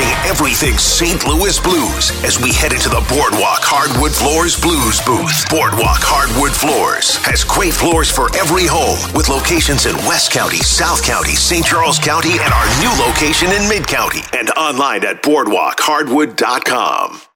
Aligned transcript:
Everything 0.00 0.78
St. 0.78 1.26
Louis 1.26 1.58
Blues 1.60 2.10
as 2.24 2.40
we 2.40 2.52
head 2.52 2.72
into 2.72 2.88
the 2.88 3.04
Boardwalk 3.12 3.60
Hardwood 3.60 4.12
Floors 4.12 4.58
Blues 4.58 5.00
booth. 5.04 5.44
Boardwalk 5.50 6.00
Hardwood 6.00 6.52
Floors 6.52 7.16
has 7.28 7.44
great 7.44 7.74
floors 7.74 8.10
for 8.10 8.34
every 8.36 8.66
home 8.66 8.98
with 9.12 9.28
locations 9.28 9.84
in 9.84 9.94
West 10.08 10.32
County, 10.32 10.64
South 10.64 11.04
County, 11.04 11.36
St. 11.36 11.64
Charles 11.64 11.98
County, 11.98 12.40
and 12.40 12.52
our 12.52 12.66
new 12.80 12.92
location 13.04 13.52
in 13.52 13.68
Mid 13.68 13.86
County. 13.86 14.22
And 14.32 14.48
online 14.56 15.04
at 15.04 15.22
boardwalkhardwood.com. 15.22 17.31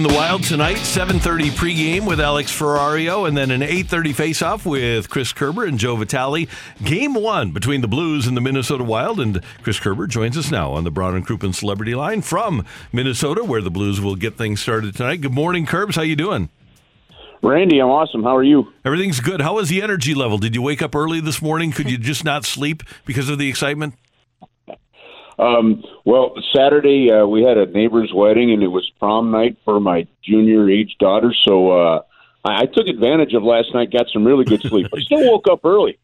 in 0.00 0.08
the 0.08 0.14
Wild 0.14 0.42
tonight, 0.42 0.78
7:30 0.78 1.50
pregame 1.50 2.06
with 2.06 2.22
Alex 2.22 2.50
Ferrario, 2.50 3.28
and 3.28 3.36
then 3.36 3.50
an 3.50 3.60
8:30 3.60 4.14
faceoff 4.14 4.64
with 4.64 5.10
Chris 5.10 5.34
Kerber 5.34 5.66
and 5.66 5.78
Joe 5.78 5.94
Vitale. 5.94 6.48
Game 6.82 7.12
one 7.12 7.50
between 7.50 7.82
the 7.82 7.88
Blues 7.88 8.26
and 8.26 8.34
the 8.34 8.40
Minnesota 8.40 8.82
Wild, 8.82 9.20
and 9.20 9.42
Chris 9.62 9.78
Kerber 9.78 10.06
joins 10.06 10.38
us 10.38 10.50
now 10.50 10.70
on 10.70 10.84
the 10.84 10.90
Brown 10.90 11.16
and 11.16 11.26
Crouppen 11.26 11.54
Celebrity 11.54 11.94
Line 11.94 12.22
from 12.22 12.64
Minnesota, 12.94 13.44
where 13.44 13.60
the 13.60 13.70
Blues 13.70 14.00
will 14.00 14.16
get 14.16 14.38
things 14.38 14.62
started 14.62 14.96
tonight. 14.96 15.20
Good 15.20 15.34
morning, 15.34 15.66
Kerbs. 15.66 15.96
How 15.96 16.02
you 16.02 16.16
doing? 16.16 16.48
Randy, 17.42 17.78
I'm 17.78 17.88
awesome. 17.88 18.22
How 18.22 18.34
are 18.34 18.42
you? 18.42 18.72
Everything's 18.86 19.20
good. 19.20 19.42
How 19.42 19.56
was 19.56 19.68
the 19.68 19.82
energy 19.82 20.14
level? 20.14 20.38
Did 20.38 20.54
you 20.54 20.62
wake 20.62 20.80
up 20.80 20.94
early 20.94 21.20
this 21.20 21.42
morning? 21.42 21.72
Could 21.72 21.90
you 21.90 21.98
just 21.98 22.24
not 22.24 22.46
sleep 22.46 22.82
because 23.04 23.28
of 23.28 23.38
the 23.38 23.50
excitement? 23.50 23.94
Um, 25.40 25.82
well, 26.04 26.34
Saturday 26.54 27.10
uh, 27.10 27.26
we 27.26 27.42
had 27.42 27.56
a 27.56 27.66
neighbor's 27.66 28.12
wedding, 28.14 28.52
and 28.52 28.62
it 28.62 28.68
was 28.68 28.90
prom 28.98 29.30
night 29.30 29.56
for 29.64 29.80
my 29.80 30.06
junior 30.22 30.68
age 30.68 30.96
daughter. 30.98 31.34
So 31.46 31.70
uh, 31.70 32.02
I, 32.44 32.62
I 32.62 32.66
took 32.66 32.86
advantage 32.86 33.32
of 33.32 33.42
last 33.42 33.72
night, 33.72 33.90
got 33.90 34.06
some 34.12 34.24
really 34.24 34.44
good 34.44 34.60
sleep. 34.62 34.88
I 34.94 35.00
still 35.00 35.30
woke 35.30 35.46
up 35.50 35.64
early. 35.64 35.98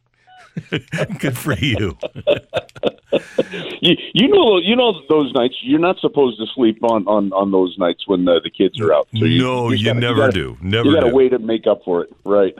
good 1.18 1.36
for 1.36 1.52
you. 1.52 1.98
you. 3.82 3.96
You 4.14 4.28
know, 4.28 4.56
you 4.56 4.74
know 4.74 5.02
those 5.10 5.30
nights. 5.34 5.56
You're 5.60 5.78
not 5.78 5.98
supposed 6.00 6.38
to 6.38 6.46
sleep 6.54 6.82
on 6.82 7.06
on 7.06 7.30
on 7.34 7.50
those 7.50 7.76
nights 7.78 8.08
when 8.08 8.24
the, 8.24 8.40
the 8.42 8.48
kids 8.48 8.80
are 8.80 8.94
out. 8.94 9.06
So 9.14 9.26
you, 9.26 9.42
no, 9.42 9.70
you, 9.70 9.84
gotta, 9.84 10.00
never 10.00 10.14
you 10.14 10.20
gotta, 10.20 10.32
do. 10.32 10.58
Never. 10.62 10.88
You 10.88 10.94
got 10.94 11.04
to 11.04 11.10
do. 11.10 11.14
wait 11.14 11.28
to 11.30 11.38
make 11.38 11.66
up 11.66 11.82
for 11.84 12.02
it, 12.04 12.10
right? 12.24 12.56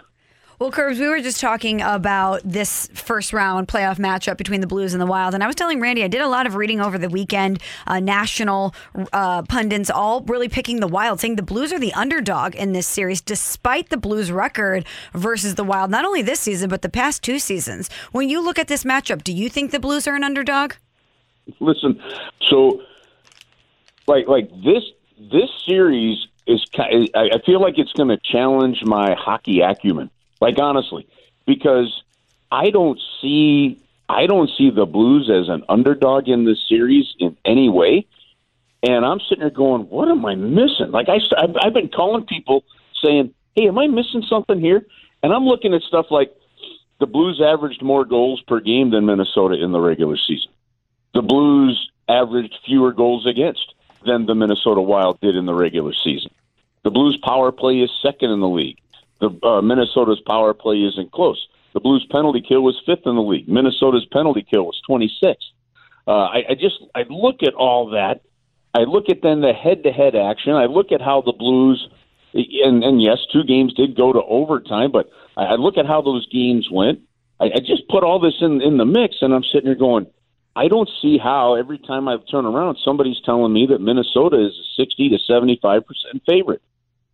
Well, 0.59 0.73
Kerbs, 0.73 0.99
we 0.99 1.07
were 1.07 1.21
just 1.21 1.39
talking 1.39 1.83
about 1.83 2.41
this 2.43 2.89
first 2.95 3.35
round 3.35 3.69
playoff 3.69 3.99
matchup 3.99 4.39
between 4.39 4.63
the 4.63 4.67
Blues 4.67 4.95
and 4.95 5.03
the 5.03 5.07
Wild. 5.07 5.35
And 5.35 5.45
I 5.45 5.47
was 5.47 5.55
telling 5.55 5.81
Randy, 5.81 6.03
I 6.03 6.09
did 6.09 6.23
a 6.23 6.29
lot 6.29 6.47
of 6.47 6.55
reading 6.55 6.81
over 6.81 6.97
the 6.97 7.11
weekend. 7.11 7.61
Uh, 7.87 8.01
national 8.01 8.75
uh, 9.13 9.43
pundits 9.43 9.91
all 9.91 10.23
really 10.23 10.49
picking 10.49 10.81
the 10.81 10.89
Wild, 10.89 11.21
saying 11.21 11.37
the 11.37 11.43
Blues 11.43 11.75
are 11.75 11.79
the 11.79 11.93
underdog 11.93 12.55
in 12.55 12.73
this 12.73 12.87
series, 12.87 13.21
despite 13.21 13.91
the 13.91 13.99
Blues' 13.99 14.33
record 14.33 14.87
versus 15.13 15.57
the 15.57 15.65
Wild, 15.65 15.91
not 15.91 16.07
only 16.07 16.23
this 16.23 16.41
season, 16.41 16.71
but 16.71 16.81
the 16.81 16.89
past 16.89 17.23
two 17.23 17.39
seasons. 17.39 17.91
When 18.13 18.31
you 18.31 18.43
look 18.43 18.59
at 18.59 18.69
this 18.69 18.83
matchup, 18.83 19.23
do 19.25 19.35
you 19.35 19.51
think 19.51 19.73
the 19.73 19.81
Blues 19.81 20.09
are 20.09 20.15
an 20.15 20.25
underdog? 20.25 20.73
Listen, 21.61 22.01
so 22.49 22.81
like 24.07 24.27
like 24.27 24.49
this 24.65 24.85
this 25.19 25.51
series 25.69 26.17
is 26.47 26.65
I 26.79 27.41
feel 27.45 27.61
like 27.61 27.75
it's 27.77 27.93
going 27.93 28.09
to 28.09 28.19
challenge 28.25 28.79
my 28.85 29.15
hockey 29.19 29.61
acumen 29.61 30.11
like 30.47 30.61
honestly, 30.61 31.09
because 31.45 32.03
I 32.53 32.71
don't 32.71 33.01
see 33.21 33.83
I 34.09 34.27
don't 34.27 34.49
see 34.57 34.71
the 34.71 34.87
Blues 34.87 35.29
as 35.29 35.49
an 35.49 35.65
underdog 35.69 36.29
in 36.29 36.45
this 36.45 36.65
series 36.69 37.07
in 37.19 37.37
any 37.45 37.69
way. 37.69 38.07
And 38.87 39.05
I'm 39.05 39.19
sitting 39.19 39.41
there 39.41 39.51
going, 39.51 39.83
"What 39.89 40.09
am 40.09 40.25
I 40.25 40.37
missing?" 40.37 40.93
Like 40.93 41.09
I, 41.09 41.19
I've, 41.37 41.57
I've 41.61 41.75
been 41.75 41.89
calling 41.89 42.27
people 42.27 42.63
saying, 43.05 43.35
"Hey, 43.57 43.67
am 43.67 43.77
I 43.77 43.89
missing 43.89 44.23
something 44.23 44.61
here?" 44.61 44.87
And 45.21 45.33
I'm 45.33 45.47
looking 45.47 45.75
at 45.75 45.83
stuff 45.83 46.07
like 46.11 46.33
the 47.01 47.07
Blues 47.07 47.43
averaged 47.45 47.83
more 47.83 48.05
goals 48.05 48.41
per 48.47 48.61
game 48.61 48.91
than 48.91 49.07
Minnesota 49.07 49.57
in 49.61 49.73
the 49.73 49.81
regular 49.81 50.17
season. 50.17 50.53
The 51.13 51.23
Blues 51.23 51.91
averaged 52.09 52.55
fewer 52.65 52.93
goals 52.93 53.27
against 53.27 53.75
than 54.05 54.27
the 54.27 54.37
Minnesota 54.37 54.81
Wild 54.81 55.19
did 55.21 55.35
in 55.35 55.47
the 55.47 55.55
regular 55.55 55.93
season. 55.93 56.31
The 56.85 56.93
Blues 56.93 57.19
power 57.21 57.51
play 57.51 57.81
is 57.81 57.91
second 58.01 58.31
in 58.31 58.39
the 58.39 58.49
league. 58.49 58.79
The 59.21 59.31
uh, 59.43 59.63
Minnesota's 59.63 60.21
power 60.27 60.55
play 60.55 60.77
isn't 60.77 61.13
close. 61.13 61.47
The 61.75 61.81
Blues 61.81 62.07
penalty 62.11 62.43
kill 62.47 62.63
was 62.63 62.81
fifth 62.87 63.07
in 63.07 63.17
the 63.17 63.23
league. 63.23 63.49
Minnesota's 63.49 64.07
penalty 64.11 64.47
kill 64.49 64.65
was 64.65 64.81
26th. 64.89 65.37
Uh, 66.09 66.11
I, 66.11 66.43
I 66.51 66.55
just 66.55 66.77
I 66.95 67.05
look 67.09 67.43
at 67.43 67.55
all 67.55 67.91
that. 67.91 68.23
I 68.75 68.81
look 68.81 69.09
at 69.09 69.23
then 69.23 69.41
the 69.41 69.53
head-to-head 69.53 70.15
action. 70.15 70.53
I 70.53 70.67
look 70.67 70.93
at 70.93 71.01
how 71.01 71.23
the 71.23 71.33
Blues, 71.33 71.89
and, 72.35 72.85
and 72.85 73.03
yes, 73.03 73.19
two 73.33 73.43
games 73.43 73.73
did 73.75 73.97
go 73.97 74.13
to 74.13 74.23
overtime, 74.23 74.93
but 74.93 75.11
I, 75.37 75.45
I 75.45 75.55
look 75.57 75.79
at 75.79 75.87
how 75.87 76.03
those 76.03 76.27
games 76.29 76.69
went. 76.71 77.01
I, 77.41 77.47
I 77.47 77.59
just 77.61 77.89
put 77.89 78.05
all 78.05 78.21
this 78.21 78.37
in 78.41 78.61
in 78.63 78.77
the 78.77 78.85
mix, 78.85 79.17
and 79.21 79.35
I'm 79.35 79.45
sitting 79.45 79.67
here 79.67 79.75
going, 79.75 80.07
I 80.55 80.69
don't 80.69 80.89
see 81.03 81.19
how 81.19 81.57
every 81.57 81.79
time 81.79 82.09
I 82.09 82.17
turn 82.31 82.47
around, 82.47 82.79
somebody's 82.83 83.21
telling 83.25 83.53
me 83.53 83.67
that 83.67 83.81
Minnesota 83.81 84.47
is 84.47 84.53
a 84.53 84.83
60 84.83 85.11
to 85.11 85.19
75 85.19 85.87
percent 85.87 86.23
favorite. 86.27 86.63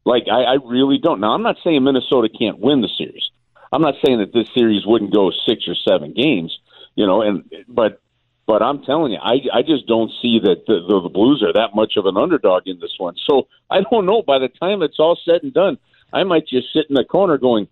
Like 0.05 0.25
I, 0.31 0.43
I 0.43 0.55
really 0.65 0.99
don't. 0.99 1.21
Now 1.21 1.33
I'm 1.33 1.43
not 1.43 1.57
saying 1.63 1.83
Minnesota 1.85 2.29
can't 2.29 2.59
win 2.59 2.81
the 2.81 2.89
series. 2.99 3.31
I'm 3.73 3.83
not 3.83 3.95
saying 4.05 4.19
that 4.19 4.33
this 4.33 4.49
series 4.55 4.85
wouldn't 4.85 5.13
go 5.13 5.31
six 5.47 5.67
or 5.67 5.75
seven 5.75 6.13
games, 6.13 6.57
you 6.95 7.07
know. 7.07 7.23
And 7.23 7.45
but 7.69 8.01
but 8.47 8.63
I'm 8.63 8.83
telling 8.83 9.13
you, 9.13 9.19
I 9.23 9.41
I 9.53 9.63
just 9.63 9.87
don't 9.87 10.11
see 10.21 10.41
that 10.43 10.67
the, 10.67 10.81
the, 10.87 11.01
the 11.03 11.09
Blues 11.09 11.43
are 11.43 11.53
that 11.53 11.75
much 11.75 11.95
of 11.97 12.07
an 12.07 12.17
underdog 12.17 12.65
in 12.67 12.81
this 12.81 12.95
one. 12.99 13.15
So 13.29 13.49
I 13.71 13.81
don't 13.91 14.05
know. 14.05 14.23
By 14.23 14.39
the 14.39 14.49
time 14.49 14.83
it's 14.83 14.99
all 14.99 15.19
said 15.25 15.43
and 15.43 15.55
done, 15.55 15.79
I 16.13 16.25
might 16.25 16.47
just 16.47 16.73
sit 16.73 16.87
in 16.89 16.95
the 16.95 17.05
corner 17.05 17.39
going, 17.39 17.69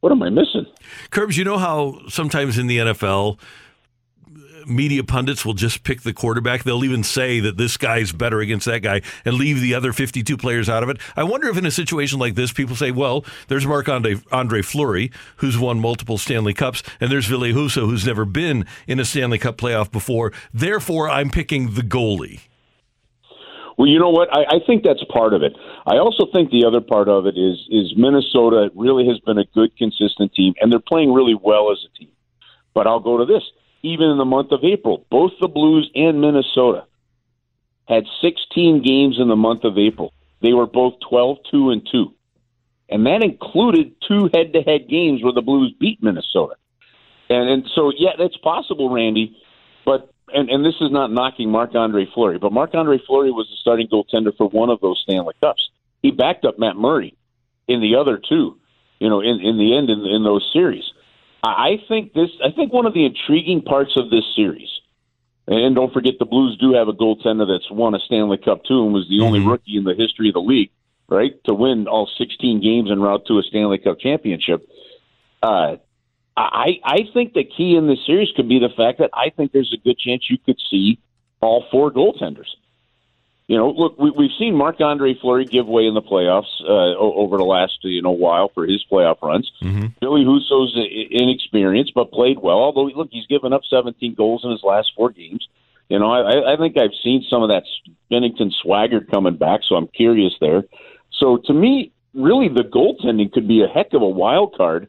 "What 0.00 0.12
am 0.12 0.22
I 0.22 0.30
missing?" 0.30 0.66
Kerbs, 1.10 1.38
you 1.38 1.44
know 1.44 1.58
how 1.58 2.00
sometimes 2.08 2.58
in 2.58 2.66
the 2.66 2.78
NFL 2.78 3.38
media 4.66 5.04
pundits 5.04 5.44
will 5.44 5.54
just 5.54 5.84
pick 5.84 6.02
the 6.02 6.12
quarterback. 6.12 6.64
They'll 6.64 6.84
even 6.84 7.02
say 7.02 7.40
that 7.40 7.56
this 7.56 7.76
guy's 7.76 8.12
better 8.12 8.40
against 8.40 8.66
that 8.66 8.80
guy 8.80 9.02
and 9.24 9.34
leave 9.34 9.60
the 9.60 9.74
other 9.74 9.92
52 9.92 10.36
players 10.36 10.68
out 10.68 10.82
of 10.82 10.88
it. 10.88 10.98
I 11.16 11.24
wonder 11.24 11.48
if 11.48 11.56
in 11.56 11.66
a 11.66 11.70
situation 11.70 12.18
like 12.18 12.34
this, 12.34 12.52
people 12.52 12.76
say, 12.76 12.90
well, 12.90 13.24
there's 13.48 13.66
Marc 13.66 13.88
Andre, 13.88 14.16
Andre 14.30 14.62
Fleury, 14.62 15.10
who's 15.36 15.58
won 15.58 15.80
multiple 15.80 16.18
Stanley 16.18 16.54
Cups, 16.54 16.82
and 17.00 17.10
there's 17.10 17.26
Ville 17.26 17.40
Husso, 17.40 17.86
who's 17.86 18.06
never 18.06 18.24
been 18.24 18.66
in 18.86 19.00
a 19.00 19.04
Stanley 19.04 19.38
Cup 19.38 19.56
playoff 19.56 19.90
before. 19.90 20.32
Therefore, 20.52 21.08
I'm 21.08 21.30
picking 21.30 21.74
the 21.74 21.82
goalie. 21.82 22.40
Well, 23.78 23.88
you 23.88 23.98
know 23.98 24.10
what? 24.10 24.28
I, 24.32 24.56
I 24.56 24.58
think 24.66 24.82
that's 24.84 25.02
part 25.04 25.34
of 25.34 25.42
it. 25.42 25.56
I 25.86 25.96
also 25.96 26.26
think 26.32 26.50
the 26.50 26.64
other 26.66 26.80
part 26.80 27.08
of 27.08 27.26
it 27.26 27.36
is 27.36 27.58
is 27.70 27.94
Minnesota 27.96 28.70
really 28.74 29.06
has 29.08 29.18
been 29.20 29.38
a 29.38 29.44
good, 29.44 29.76
consistent 29.76 30.34
team, 30.34 30.54
and 30.60 30.70
they're 30.70 30.78
playing 30.78 31.12
really 31.12 31.34
well 31.34 31.72
as 31.72 31.78
a 31.84 31.98
team. 31.98 32.12
But 32.74 32.86
I'll 32.86 33.00
go 33.00 33.18
to 33.18 33.24
this: 33.24 33.42
even 33.82 34.08
in 34.08 34.18
the 34.18 34.24
month 34.24 34.52
of 34.52 34.64
April. 34.64 35.06
Both 35.10 35.32
the 35.40 35.48
Blues 35.48 35.90
and 35.94 36.20
Minnesota 36.20 36.86
had 37.88 38.04
16 38.20 38.82
games 38.82 39.18
in 39.18 39.28
the 39.28 39.36
month 39.36 39.64
of 39.64 39.78
April. 39.78 40.12
They 40.40 40.52
were 40.52 40.66
both 40.66 40.94
12 41.08 41.38
2 41.50 41.70
and 41.70 41.88
2. 41.90 42.14
And 42.88 43.06
that 43.06 43.22
included 43.22 43.94
two 44.06 44.28
head 44.34 44.52
to 44.52 44.60
head 44.60 44.88
games 44.88 45.22
where 45.22 45.32
the 45.32 45.40
Blues 45.40 45.74
beat 45.80 46.02
Minnesota. 46.02 46.54
And, 47.30 47.48
and 47.48 47.70
so, 47.74 47.90
yeah, 47.96 48.12
that's 48.18 48.36
possible, 48.36 48.90
Randy. 48.90 49.36
But 49.84 50.12
and, 50.32 50.48
and 50.50 50.64
this 50.64 50.74
is 50.80 50.90
not 50.90 51.10
knocking 51.10 51.50
Marc 51.50 51.74
Andre 51.74 52.06
Fleury, 52.12 52.38
but 52.38 52.52
Marc 52.52 52.74
Andre 52.74 52.98
Fleury 53.06 53.30
was 53.30 53.48
the 53.48 53.56
starting 53.56 53.88
goaltender 53.88 54.36
for 54.36 54.48
one 54.48 54.70
of 54.70 54.80
those 54.80 55.00
Stanley 55.02 55.34
Cups. 55.42 55.70
He 56.02 56.10
backed 56.10 56.44
up 56.44 56.58
Matt 56.58 56.76
Murray 56.76 57.16
in 57.68 57.80
the 57.80 57.96
other 57.96 58.18
two, 58.18 58.58
you 58.98 59.08
know, 59.08 59.20
in, 59.20 59.40
in 59.40 59.58
the 59.58 59.76
end 59.76 59.90
in, 59.90 60.04
in 60.04 60.24
those 60.24 60.48
series. 60.52 60.84
I 61.42 61.82
think 61.88 62.12
this. 62.12 62.30
I 62.44 62.52
think 62.52 62.72
one 62.72 62.86
of 62.86 62.94
the 62.94 63.04
intriguing 63.04 63.62
parts 63.62 63.92
of 63.96 64.10
this 64.10 64.24
series, 64.36 64.68
and 65.46 65.74
don't 65.74 65.92
forget 65.92 66.14
the 66.18 66.24
Blues 66.24 66.56
do 66.60 66.74
have 66.74 66.88
a 66.88 66.92
goaltender 66.92 67.46
that's 67.46 67.70
won 67.70 67.94
a 67.94 67.98
Stanley 67.98 68.38
Cup 68.38 68.64
too, 68.64 68.84
and 68.84 68.92
was 68.92 69.08
the 69.08 69.16
mm-hmm. 69.16 69.24
only 69.24 69.40
rookie 69.40 69.76
in 69.76 69.84
the 69.84 69.94
history 69.94 70.28
of 70.28 70.34
the 70.34 70.40
league, 70.40 70.70
right, 71.08 71.32
to 71.44 71.54
win 71.54 71.88
all 71.88 72.08
16 72.16 72.60
games 72.60 72.90
en 72.90 73.00
route 73.00 73.26
to 73.26 73.38
a 73.38 73.42
Stanley 73.42 73.78
Cup 73.78 73.98
championship. 73.98 74.68
Uh, 75.42 75.76
I 76.36 76.78
I 76.84 76.98
think 77.12 77.34
the 77.34 77.44
key 77.44 77.76
in 77.76 77.88
this 77.88 78.06
series 78.06 78.28
could 78.36 78.48
be 78.48 78.60
the 78.60 78.72
fact 78.76 78.98
that 78.98 79.10
I 79.12 79.30
think 79.30 79.50
there's 79.52 79.74
a 79.74 79.82
good 79.82 79.98
chance 79.98 80.30
you 80.30 80.38
could 80.38 80.60
see 80.70 81.00
all 81.40 81.64
four 81.72 81.90
goaltenders. 81.90 82.48
You 83.48 83.56
know, 83.56 83.70
look, 83.70 83.98
we, 83.98 84.10
we've 84.10 84.30
seen 84.38 84.54
Marc 84.54 84.80
Andre 84.80 85.14
Fleury 85.20 85.44
give 85.44 85.66
way 85.66 85.86
in 85.86 85.94
the 85.94 86.02
playoffs 86.02 86.60
uh, 86.62 86.96
over 86.96 87.36
the 87.36 87.44
last 87.44 87.78
you 87.82 88.00
know 88.00 88.12
while 88.12 88.50
for 88.54 88.66
his 88.66 88.84
playoff 88.90 89.20
runs. 89.22 89.50
Mm-hmm. 89.62 89.86
Ville 90.00 90.24
Husso's 90.24 90.76
inexperienced 91.10 91.92
but 91.94 92.12
played 92.12 92.38
well. 92.38 92.58
Although 92.58 92.84
look, 92.94 93.08
he's 93.10 93.26
given 93.26 93.52
up 93.52 93.62
17 93.68 94.14
goals 94.14 94.44
in 94.44 94.50
his 94.50 94.62
last 94.62 94.92
four 94.96 95.10
games. 95.10 95.48
You 95.88 95.98
know, 95.98 96.10
I, 96.10 96.54
I 96.54 96.56
think 96.56 96.78
I've 96.78 96.94
seen 97.02 97.24
some 97.28 97.42
of 97.42 97.50
that 97.50 97.64
Binnington 98.10 98.52
swagger 98.62 99.00
coming 99.00 99.36
back, 99.36 99.60
so 99.68 99.74
I'm 99.74 99.88
curious 99.88 100.32
there. 100.40 100.62
So 101.10 101.36
to 101.44 101.52
me, 101.52 101.92
really, 102.14 102.48
the 102.48 102.62
goaltending 102.62 103.32
could 103.32 103.46
be 103.46 103.62
a 103.62 103.68
heck 103.68 103.92
of 103.92 104.02
a 104.02 104.08
wild 104.08 104.56
card 104.56 104.88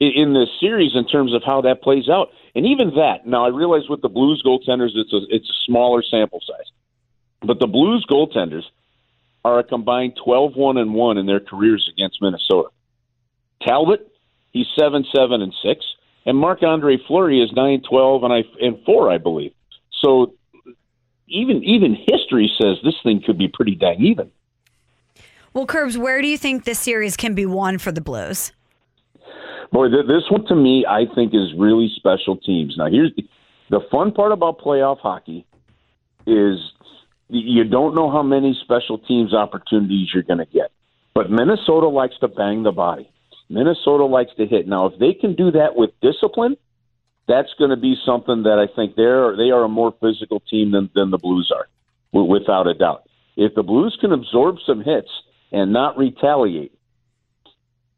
in 0.00 0.34
this 0.34 0.48
series 0.60 0.92
in 0.94 1.06
terms 1.06 1.32
of 1.34 1.42
how 1.44 1.60
that 1.62 1.82
plays 1.82 2.08
out. 2.08 2.30
And 2.54 2.66
even 2.66 2.94
that, 2.96 3.26
now 3.26 3.44
I 3.44 3.48
realize 3.48 3.88
with 3.88 4.02
the 4.02 4.08
Blues 4.08 4.42
goaltenders, 4.44 4.90
it's 4.94 5.12
a 5.12 5.20
it's 5.28 5.48
a 5.48 5.58
smaller 5.66 6.02
sample 6.02 6.40
size, 6.40 6.70
but 7.46 7.60
the 7.60 7.66
Blues 7.66 8.06
goaltenders 8.10 8.64
are 9.44 9.58
a 9.58 9.64
combined 9.64 10.18
12-1 10.26 10.78
and 10.78 10.94
one 10.94 11.18
in 11.18 11.26
their 11.26 11.40
careers 11.40 11.90
against 11.92 12.20
Minnesota. 12.22 12.68
Talbot, 13.62 14.10
he's 14.52 14.66
seven 14.78 15.04
seven 15.14 15.42
and 15.42 15.54
six, 15.62 15.84
and 16.26 16.36
Marc 16.36 16.62
Andre 16.62 16.98
Fleury 17.06 17.42
is 17.42 17.50
nine 17.52 17.82
twelve 17.88 18.24
and 18.24 18.32
I 18.32 18.44
and 18.60 18.78
four, 18.84 19.10
I 19.10 19.18
believe. 19.18 19.52
So 20.02 20.34
even 21.28 21.62
even 21.64 21.94
history 21.94 22.50
says 22.60 22.76
this 22.84 22.94
thing 23.02 23.22
could 23.24 23.38
be 23.38 23.48
pretty 23.48 23.74
dang 23.74 24.02
even. 24.02 24.30
Well, 25.52 25.66
Kerbs, 25.66 25.96
where 25.96 26.20
do 26.20 26.26
you 26.26 26.36
think 26.36 26.64
this 26.64 26.80
series 26.80 27.16
can 27.16 27.34
be 27.34 27.46
won 27.46 27.78
for 27.78 27.92
the 27.92 28.00
Blues? 28.00 28.52
Boy, 29.70 29.88
th- 29.88 30.06
this 30.06 30.24
one 30.28 30.44
to 30.46 30.54
me, 30.54 30.84
I 30.88 31.04
think, 31.14 31.32
is 31.32 31.52
really 31.56 31.92
special 31.96 32.36
teams. 32.36 32.74
Now, 32.76 32.86
here's 32.90 33.14
the, 33.16 33.24
the 33.70 33.80
fun 33.90 34.12
part 34.12 34.32
about 34.32 34.58
playoff 34.58 34.98
hockey 34.98 35.46
is 36.26 36.58
you 37.28 37.64
don't 37.64 37.94
know 37.94 38.10
how 38.10 38.22
many 38.22 38.58
special 38.62 38.98
teams 38.98 39.32
opportunities 39.34 40.08
you're 40.12 40.22
going 40.22 40.38
to 40.38 40.46
get. 40.46 40.70
But 41.14 41.30
Minnesota 41.30 41.88
likes 41.88 42.14
to 42.20 42.28
bang 42.28 42.62
the 42.62 42.72
body. 42.72 43.08
Minnesota 43.48 44.04
likes 44.04 44.32
to 44.36 44.46
hit. 44.46 44.66
Now, 44.66 44.86
if 44.86 44.98
they 44.98 45.14
can 45.14 45.34
do 45.34 45.50
that 45.52 45.76
with 45.76 45.90
discipline, 46.00 46.56
that's 47.28 47.52
going 47.58 47.70
to 47.70 47.76
be 47.76 47.96
something 48.04 48.42
that 48.42 48.58
I 48.58 48.74
think 48.74 48.96
they're 48.96 49.36
they 49.36 49.50
are 49.50 49.64
a 49.64 49.68
more 49.68 49.94
physical 50.00 50.40
team 50.40 50.72
than 50.72 50.90
than 50.94 51.10
the 51.10 51.18
Blues 51.18 51.52
are, 51.54 51.68
without 52.12 52.66
a 52.66 52.74
doubt. 52.74 53.08
If 53.36 53.54
the 53.54 53.62
Blues 53.62 53.96
can 54.00 54.12
absorb 54.12 54.56
some 54.66 54.82
hits 54.82 55.08
and 55.52 55.72
not 55.72 55.96
retaliate, 55.96 56.72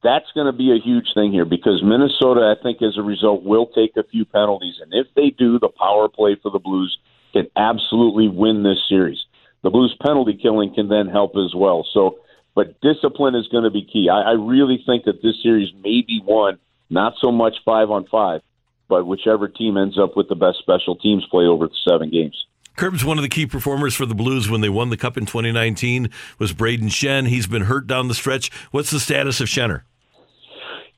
that's 0.02 0.30
going 0.34 0.46
to 0.46 0.56
be 0.56 0.70
a 0.72 0.80
huge 0.82 1.08
thing 1.14 1.32
here 1.32 1.44
because 1.44 1.82
Minnesota, 1.82 2.54
I 2.56 2.62
think, 2.62 2.82
as 2.82 2.96
a 2.96 3.02
result, 3.02 3.42
will 3.42 3.66
take 3.66 3.96
a 3.96 4.04
few 4.04 4.24
penalties, 4.24 4.76
and 4.80 4.92
if 4.92 5.06
they 5.14 5.30
do, 5.30 5.58
the 5.58 5.68
power 5.68 6.08
play 6.08 6.36
for 6.40 6.50
the 6.50 6.60
Blues 6.60 6.96
can 7.36 7.50
absolutely 7.56 8.28
win 8.28 8.62
this 8.62 8.78
series. 8.88 9.18
The 9.62 9.70
Blues 9.70 9.96
penalty 10.00 10.38
killing 10.40 10.74
can 10.74 10.88
then 10.88 11.08
help 11.08 11.32
as 11.36 11.54
well. 11.54 11.86
So, 11.92 12.18
but 12.54 12.80
discipline 12.80 13.34
is 13.34 13.48
going 13.48 13.64
to 13.64 13.70
be 13.70 13.84
key. 13.84 14.08
I, 14.10 14.22
I 14.22 14.32
really 14.32 14.82
think 14.86 15.04
that 15.04 15.22
this 15.22 15.42
series 15.42 15.72
may 15.74 16.02
be 16.02 16.20
won 16.24 16.58
not 16.88 17.14
so 17.20 17.32
much 17.32 17.56
five 17.64 17.90
on 17.90 18.06
five, 18.06 18.42
but 18.88 19.06
whichever 19.06 19.48
team 19.48 19.76
ends 19.76 19.98
up 19.98 20.16
with 20.16 20.28
the 20.28 20.34
best 20.34 20.58
special 20.58 20.96
teams 20.96 21.26
play 21.30 21.44
over 21.44 21.66
the 21.66 21.74
seven 21.88 22.10
games. 22.10 22.46
Kerbs, 22.76 23.04
one 23.04 23.18
of 23.18 23.22
the 23.22 23.28
key 23.28 23.46
performers 23.46 23.94
for 23.94 24.04
the 24.04 24.14
Blues 24.14 24.50
when 24.50 24.60
they 24.60 24.68
won 24.68 24.90
the 24.90 24.98
Cup 24.98 25.16
in 25.16 25.24
2019 25.24 26.10
was 26.38 26.52
Braden 26.52 26.88
Schenn. 26.88 27.26
He's 27.26 27.46
been 27.46 27.62
hurt 27.62 27.86
down 27.86 28.08
the 28.08 28.14
stretch. 28.14 28.50
What's 28.70 28.90
the 28.90 29.00
status 29.00 29.40
of 29.40 29.48
Schenner? 29.48 29.82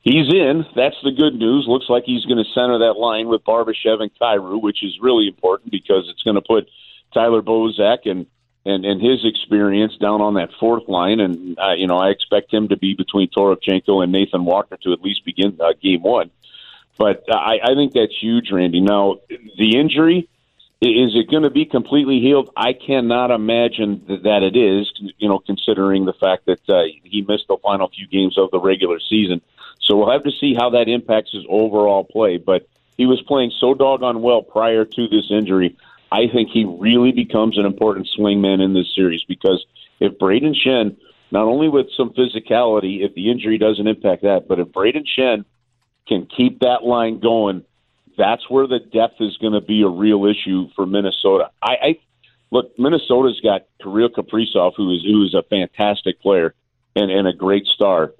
He's 0.00 0.33
in. 0.33 0.65
That's 0.77 0.97
the 1.03 1.11
good 1.11 1.35
news. 1.35 1.67
Looks 1.67 1.89
like 1.89 2.05
he's 2.05 2.25
going 2.25 2.43
to 2.43 2.50
center 2.53 2.79
that 2.79 2.95
line 2.95 3.29
with 3.29 3.45
Barbashev 3.45 4.00
and 4.00 4.11
Kyrou, 4.21 4.62
which 4.62 4.83
is 4.83 4.99
really 5.00 5.27
important 5.27 5.71
because 5.73 6.09
it's 6.09 6.23
going 6.23 6.37
to 6.37 6.41
put 6.41 6.69
Tyler 7.12 7.43
Bozak 7.43 8.06
and 8.06 8.27
and 8.65 8.85
and 8.85 9.00
his 9.00 9.25
experience 9.25 9.97
down 9.97 10.21
on 10.21 10.35
that 10.35 10.50
fourth 10.61 10.89
line. 10.89 11.21
And 11.21 11.59
uh, 11.59 11.73
you 11.73 11.87
know, 11.87 11.99
I 11.99 12.11
expect 12.11 12.53
him 12.53 12.69
to 12.69 12.77
be 12.77 12.95
between 12.95 13.29
Toropchenko 13.29 14.03
and 14.03 14.12
Nathan 14.12 14.45
Walker 14.45 14.77
to 14.85 14.93
at 14.93 15.03
least 15.03 15.25
begin 15.25 15.59
uh, 15.61 15.73
game 15.83 16.03
one. 16.03 16.31
But 16.97 17.25
I, 17.31 17.59
I 17.62 17.75
think 17.75 17.93
that's 17.93 18.17
huge, 18.21 18.50
Randy. 18.50 18.81
Now, 18.81 19.19
the 19.29 19.79
injury 19.79 20.29
is 20.80 21.16
it 21.16 21.28
going 21.28 21.42
to 21.42 21.50
be 21.50 21.64
completely 21.64 22.20
healed? 22.20 22.50
I 22.56 22.72
cannot 22.72 23.32
imagine 23.32 24.04
that 24.06 24.42
it 24.42 24.56
is. 24.56 24.92
You 25.19 25.28
know, 25.28 25.40
considering 25.40 26.04
the 26.04 26.12
fact 26.12 26.46
that 26.46 26.69
uh, 26.69 26.84
he 27.02 27.22
missed 27.22 27.48
the 27.48 27.56
final 27.62 27.88
few 27.88 28.06
games 28.06 28.38
of 28.38 28.50
the 28.52 28.60
regular 28.60 29.00
season, 29.00 29.40
so 29.80 29.96
we'll 29.96 30.10
have 30.10 30.25
to 30.25 30.30
see 30.30 30.54
how 30.54 30.70
that 30.70 30.88
impacts 30.88 31.32
his 31.32 31.44
overall 31.48 32.04
play. 32.04 32.36
But 32.36 32.69
he 32.96 33.06
was 33.06 33.20
playing 33.22 33.52
so 33.58 33.75
doggone 33.75 34.22
well 34.22 34.42
prior 34.42 34.84
to 34.84 35.08
this 35.08 35.30
injury. 35.30 35.76
I 36.12 36.28
think 36.32 36.50
he 36.50 36.64
really 36.64 37.12
becomes 37.12 37.58
an 37.58 37.66
important 37.66 38.08
swingman 38.16 38.62
in 38.62 38.72
this 38.72 38.94
series 38.94 39.25
because 39.25 39.64
if 40.00 40.19
Braden 40.19 40.54
Schenn, 40.54 40.96
not 41.30 41.44
only 41.44 41.69
with 41.69 41.88
some 41.96 42.10
physicality, 42.10 43.04
if 43.04 43.14
the 43.14 43.30
injury 43.30 43.58
doesn't 43.58 43.86
impact 43.86 44.22
that, 44.22 44.48
but 44.48 44.58
if 44.58 44.72
Braden 44.72 45.04
Schenn 45.04 45.44
can 46.06 46.26
keep 46.26 46.60
that 46.60 46.84
line 46.84 47.20
going, 47.20 47.64
that's 48.19 48.50
where 48.50 48.67
the 48.67 48.81
depth 48.81 49.20
is 49.20 49.37
going 49.38 49.55
to 49.55 49.61
be 49.61 49.82
a 49.82 49.88
real 49.88 50.26
issue 50.26 50.69
for 50.75 50.85
Minnesota. 50.85 51.50
I, 51.62 51.73
I 51.81 51.99
look, 52.50 52.76
Minnesota's 52.79 53.41
got 53.41 53.62
Kirill 53.81 54.11
Kaprizov, 54.11 54.73
who 54.76 54.93
is 54.93 55.03
who 55.05 55.25
is 55.25 55.35
a 55.35 55.43
fantastic 55.44 56.20
player 56.20 56.55
and, 56.94 57.11
and 57.11 57.26
a 57.26 57.32
great 57.32 57.65
star, 57.67 58.12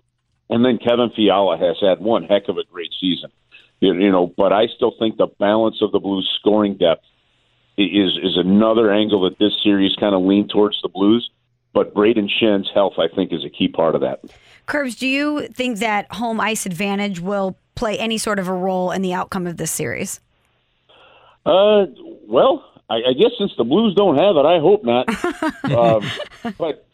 and 0.49 0.65
then 0.65 0.79
Kevin 0.79 1.11
Fiala 1.15 1.59
has 1.59 1.77
had 1.81 2.01
one 2.01 2.25
heck 2.25 2.49
of 2.49 2.57
a 2.57 2.65
great 2.65 2.93
season. 2.99 3.31
You, 3.81 3.93
you 3.95 4.11
know, 4.11 4.33
but 4.35 4.53
I 4.53 4.69
still 4.69 4.95
think 4.99 5.19
the 5.19 5.29
balance 5.39 5.83
of 5.83 5.93
the 5.93 5.99
Blues 5.99 6.31
scoring 6.41 6.77
depth 6.77 7.05
is 7.77 8.17
is 8.23 8.37
another 8.37 8.93
angle 8.93 9.23
that 9.23 9.39
this 9.39 9.53
series 9.63 9.95
kind 9.97 10.15
of 10.15 10.23
leaned 10.23 10.51
towards 10.51 10.81
the 10.81 10.89
Blues. 10.89 11.29
But 11.75 11.93
Braden 11.93 12.29
Schenn's 12.29 12.71
health, 12.75 12.95
I 12.99 13.15
think, 13.15 13.33
is 13.33 13.45
a 13.45 13.51
key 13.51 13.69
part 13.69 13.95
of 13.95 14.01
that. 14.01 14.21
Kerbs, 14.67 14.99
do 14.99 15.07
you 15.07 15.49
think 15.49 15.79
that 15.79 16.11
home 16.11 16.41
ice 16.41 16.67
advantage 16.67 17.21
will 17.21 17.59
play 17.79 17.99
any 17.99 18.19
sort 18.19 18.39
of 18.39 18.49
a 18.49 18.53
role 18.53 18.91
in 18.91 19.03
the 19.03 19.13
outcome 19.13 19.47
of 19.47 19.57
this 19.57 19.71
series? 19.71 20.21
Uh, 21.47 21.87
well, 22.27 22.65
I, 22.91 22.97
I 22.97 23.13
guess 23.19 23.31
since 23.39 23.53
the 23.57 23.65
Blues 23.65 23.95
don't 23.95 24.19
have 24.19 24.37
it, 24.37 24.45
I 24.45 24.59
hope 24.59 24.85
not. 24.85 25.09
um, 25.73 26.55
but 26.59 26.87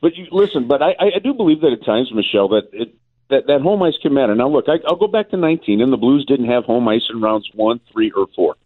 but 0.00 0.16
you 0.16 0.26
listen, 0.30 0.68
but 0.68 0.82
I, 0.82 0.94
I 1.16 1.18
do 1.22 1.34
believe 1.34 1.60
that 1.62 1.72
at 1.72 1.84
times, 1.84 2.12
Michelle, 2.12 2.48
that 2.48 2.68
it, 2.72 2.94
that 3.30 3.46
that 3.46 3.60
home 3.62 3.82
ice 3.82 3.96
can 4.00 4.14
matter. 4.14 4.34
Now, 4.34 4.48
look, 4.48 4.66
I, 4.68 4.76
I'll 4.86 4.96
go 4.96 5.08
back 5.08 5.30
to 5.30 5.36
19, 5.36 5.80
and 5.80 5.92
the 5.92 5.96
Blues 5.96 6.24
didn't 6.26 6.50
have 6.50 6.64
home 6.64 6.86
ice 6.88 7.08
in 7.12 7.20
rounds 7.20 7.48
one, 7.54 7.80
three, 7.92 8.10
or 8.10 8.26
four, 8.36 8.56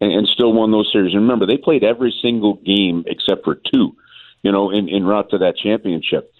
and, 0.00 0.12
and 0.12 0.28
still 0.28 0.52
won 0.52 0.70
those 0.70 0.90
series. 0.92 1.14
And 1.14 1.22
remember, 1.22 1.46
they 1.46 1.56
played 1.56 1.84
every 1.84 2.14
single 2.22 2.54
game 2.54 3.04
except 3.06 3.44
for 3.44 3.54
two, 3.54 3.96
you 4.42 4.52
know, 4.52 4.70
in, 4.70 4.88
in 4.88 5.04
route 5.04 5.30
to 5.30 5.38
that 5.38 5.56
championship. 5.56 6.32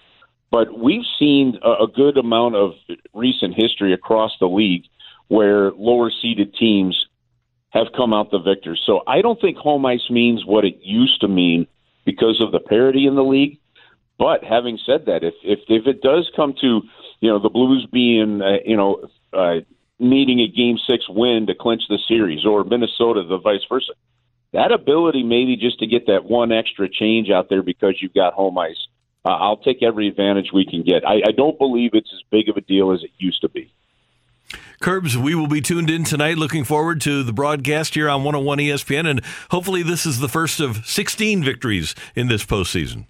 But 0.51 0.79
we've 0.79 1.05
seen 1.19 1.59
a, 1.63 1.85
a 1.85 1.87
good 1.87 2.19
amount 2.19 2.57
of 2.57 2.73
recent 3.15 3.55
history 3.55 3.93
across 3.93 4.33
the 4.41 4.49
league 4.49 4.85
where 5.29 5.71
lower 5.73 6.11
seeded 6.11 6.55
teams 6.55 7.07
have 7.71 7.87
come 7.97 8.13
out 8.13 8.31
the 8.31 8.41
victors. 8.41 8.83
So 8.85 9.03
I 9.07 9.23
don't 9.23 9.41
think 9.41 9.57
home 9.57 9.87
ice 9.87 10.11
means 10.11 10.45
what 10.45 10.65
it 10.65 10.79
used 10.83 11.21
to 11.21 11.29
mean 11.29 11.69
because 12.05 12.41
of 12.41 12.51
the 12.51 12.59
parity 12.59 13.07
in 13.07 13.15
the 13.15 13.23
league. 13.23 13.59
But 14.19 14.45
having 14.45 14.79
said 14.85 15.07
that, 15.07 15.25
if 15.25 15.35
if, 15.43 15.61
if 15.69 15.87
it 15.87 16.03
does 16.03 16.31
come 16.37 16.55
to 16.61 16.83
you 17.21 17.31
know 17.31 17.39
the 17.39 17.49
Blues 17.49 17.87
being 17.91 18.43
uh, 18.43 18.59
you 18.67 18.77
know 18.77 19.09
uh, 19.33 19.61
needing 19.99 20.41
a 20.41 20.49
Game 20.49 20.79
Six 20.87 21.09
win 21.09 21.47
to 21.47 21.55
clinch 21.55 21.85
the 21.89 21.99
series, 22.07 22.45
or 22.45 22.65
Minnesota 22.65 23.23
the 23.23 23.39
vice 23.39 23.65
versa, 23.69 23.93
that 24.53 24.73
ability 24.73 25.23
maybe 25.23 25.57
just 25.57 25.79
to 25.79 25.87
get 25.87 26.07
that 26.09 26.25
one 26.25 26.53
extra 26.53 26.89
change 26.89 27.31
out 27.31 27.49
there 27.49 27.63
because 27.63 28.03
you've 28.03 28.13
got 28.13 28.35
home 28.35 28.59
ice 28.59 28.89
uh, 29.25 29.29
I'll 29.29 29.59
take 29.59 29.83
every 29.83 30.09
advantage 30.09 30.51
we 30.53 30.65
can 30.65 30.83
get. 30.83 31.07
I, 31.07 31.23
I 31.27 31.33
don't 31.37 31.59
believe 31.59 31.91
it's 31.95 32.11
as 32.13 32.23
big 32.31 32.49
of 32.49 32.57
a 32.57 32.61
deal 32.61 32.93
as 32.93 33.03
it 33.03 33.11
used 33.19 33.41
to 33.43 33.49
be. 33.49 33.73
Kerbs, 34.81 35.15
we 35.15 35.35
will 35.35 35.47
be 35.47 35.61
tuned 35.61 35.91
in 35.91 36.05
tonight. 36.05 36.39
Looking 36.39 36.65
forward 36.65 37.03
to 37.03 37.23
the 37.23 37.35
broadcast 37.35 37.95
here 37.95 38.09
on 38.09 38.25
101 38.25 38.59
ESPN, 38.59 39.09
and 39.11 39.21
hopefully, 39.51 39.83
this 39.83 40.07
is 40.07 40.21
the 40.21 40.29
first 40.29 40.59
of 40.59 40.87
16 40.87 41.45
victories 41.45 41.95
in 42.15 42.29
this 42.29 42.47
postseason. 42.47 43.07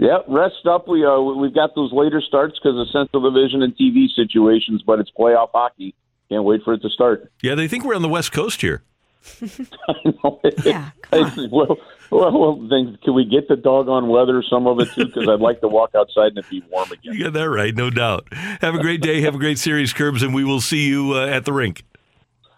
Yeah, 0.00 0.18
rest 0.26 0.66
up. 0.68 0.88
We 0.88 1.06
uh, 1.06 1.20
we've 1.20 1.54
got 1.54 1.76
those 1.76 1.92
later 1.92 2.20
starts 2.20 2.58
because 2.58 2.76
of 2.76 2.88
Central 2.90 3.22
Division 3.22 3.62
and 3.62 3.76
TV 3.76 4.08
situations, 4.08 4.82
but 4.84 4.98
it's 4.98 5.12
playoff 5.16 5.50
hockey. 5.54 5.94
Can't 6.28 6.42
wait 6.42 6.62
for 6.64 6.74
it 6.74 6.82
to 6.82 6.90
start. 6.90 7.30
Yeah, 7.42 7.54
they 7.54 7.68
think 7.68 7.84
we're 7.84 7.94
on 7.94 8.02
the 8.02 8.08
West 8.08 8.32
Coast 8.32 8.62
here. 8.62 8.82
I 9.88 9.94
know. 10.04 10.40
Yeah, 10.64 10.90
well, 11.12 11.76
well, 12.10 12.38
well, 12.38 12.68
then 12.68 12.98
can 13.02 13.14
we 13.14 13.24
get 13.24 13.48
the 13.48 13.56
doggone 13.56 14.08
weather, 14.08 14.42
some 14.48 14.66
of 14.66 14.80
it 14.80 14.88
too? 14.92 15.06
Because 15.06 15.28
I'd 15.28 15.40
like 15.40 15.60
to 15.60 15.68
walk 15.68 15.94
outside 15.94 16.28
and 16.28 16.38
it 16.38 16.50
be 16.50 16.62
warm 16.70 16.90
again. 16.90 17.14
You 17.14 17.24
got 17.24 17.32
that 17.34 17.48
right, 17.48 17.74
no 17.74 17.90
doubt. 17.90 18.26
Have 18.32 18.74
a 18.74 18.80
great 18.80 19.00
day. 19.00 19.20
Have 19.22 19.34
a 19.34 19.38
great 19.38 19.58
series, 19.58 19.92
Kerbs, 19.92 20.22
and 20.22 20.34
we 20.34 20.44
will 20.44 20.60
see 20.60 20.88
you 20.88 21.14
uh, 21.14 21.26
at 21.26 21.44
the 21.44 21.52
rink. 21.52 21.84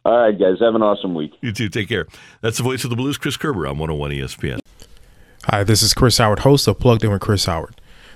All 0.05 0.17
right, 0.17 0.39
guys. 0.39 0.57
Have 0.61 0.75
an 0.75 0.83
awesome 0.83 1.15
week. 1.15 1.33
You 1.41 1.53
too. 1.53 1.69
Take 1.69 1.89
care. 1.89 2.07
That's 2.41 2.59
the 2.59 2.63
voice 2.63 2.85
of 2.85 2.91
the 2.91 2.97
Blues, 2.97 3.17
Chris 3.19 3.37
Kerber 3.37 3.67
on 3.67 3.79
101 3.79 4.11
ESPN. 4.11 4.61
Hi, 5.45 5.65
this 5.65 5.83
is 5.83 5.93
Chris 5.93 6.19
Howard, 6.19 6.41
host 6.41 6.67
of 6.69 6.79
Plugged 6.79 7.05
In 7.05 7.11
with 7.11 7.21
Chris 7.21 7.45
Howard. 7.47 7.81